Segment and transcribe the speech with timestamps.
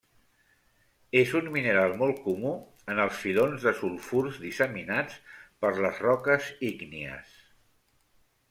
[1.19, 2.53] És un mineral molt comú
[2.93, 5.21] en els filons de sulfurs disseminats
[5.67, 7.41] per les roques ígnies.